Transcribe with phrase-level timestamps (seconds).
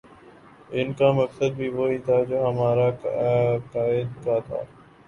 [0.71, 2.89] ان کا مقصد بھی وہی تھا جو ہمارے
[3.03, 4.63] قاہد کا تھا